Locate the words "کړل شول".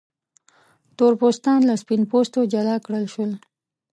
2.85-3.31